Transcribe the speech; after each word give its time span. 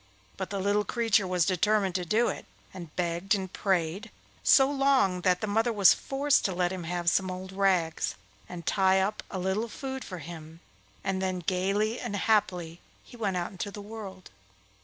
But 0.35 0.49
the 0.49 0.57
little 0.59 0.83
creature 0.83 1.27
was 1.27 1.45
determined 1.45 1.93
to 1.93 2.03
do 2.05 2.27
it, 2.27 2.47
and 2.73 2.95
begged 2.95 3.35
and 3.35 3.53
prayed 3.53 4.09
so 4.43 4.67
long 4.67 5.21
that 5.21 5.41
the 5.41 5.45
mother 5.45 5.71
was 5.71 5.93
forced 5.93 6.43
to 6.45 6.55
let 6.55 6.71
him 6.71 6.85
have 6.85 7.07
some 7.07 7.29
old 7.29 7.51
rags, 7.51 8.15
and 8.49 8.65
tie 8.65 8.99
up 8.99 9.21
a 9.29 9.37
little 9.37 9.67
food 9.69 10.03
for 10.03 10.17
him, 10.17 10.59
and 11.03 11.21
then 11.21 11.37
gaily 11.37 11.99
and 11.99 12.15
happily 12.15 12.79
he 13.03 13.15
went 13.15 13.37
out 13.37 13.51
into 13.51 13.69
the 13.69 13.79
world. 13.79 14.31